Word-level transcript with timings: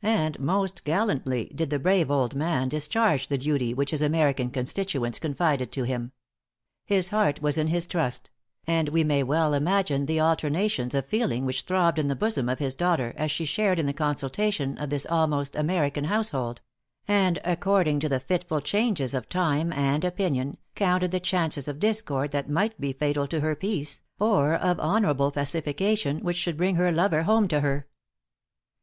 And 0.00 0.40
most 0.40 0.84
gallantly 0.84 1.52
did 1.54 1.68
the 1.68 1.78
brave 1.78 2.10
old 2.10 2.34
man 2.34 2.70
discharge 2.70 3.28
the 3.28 3.36
duty 3.36 3.74
which 3.74 3.90
his 3.90 4.00
American 4.00 4.48
constituents 4.48 5.18
confided 5.18 5.70
to 5.72 5.82
him. 5.82 6.12
His 6.86 7.10
heart 7.10 7.42
was 7.42 7.58
in 7.58 7.66
his 7.66 7.86
trust; 7.86 8.30
and 8.66 8.88
we 8.88 9.04
may 9.04 9.22
well 9.22 9.52
imagine 9.52 10.06
the 10.06 10.18
alternations 10.18 10.94
of 10.94 11.04
feeling 11.04 11.44
which 11.44 11.60
throbbed 11.60 11.98
in 11.98 12.08
the 12.08 12.16
bosom 12.16 12.48
of 12.48 12.58
his 12.58 12.74
daughter, 12.74 13.12
as 13.18 13.30
she 13.30 13.44
shared 13.44 13.78
in 13.78 13.84
the 13.84 13.92
consultations 13.92 14.78
of 14.80 14.88
this 14.88 15.04
almost 15.04 15.54
American 15.54 16.04
household; 16.04 16.62
and 17.06 17.38
according 17.44 18.00
to 18.00 18.08
the 18.08 18.18
fitful 18.18 18.62
changes 18.62 19.12
of 19.12 19.28
time 19.28 19.74
and 19.74 20.06
opinion, 20.06 20.56
counted 20.74 21.10
the 21.10 21.20
chances 21.20 21.68
of 21.68 21.78
discord 21.80 22.30
that 22.32 22.48
might 22.48 22.80
be 22.80 22.94
fatal 22.94 23.26
to 23.26 23.40
her 23.40 23.54
peace, 23.54 24.00
or 24.18 24.54
of 24.54 24.80
honorable 24.80 25.30
pacification 25.30 26.20
which 26.20 26.38
should 26.38 26.56
bring 26.56 26.76
her 26.76 26.90
lover 26.90 27.24
home 27.24 27.46
to 27.46 27.60
her. 27.60 27.86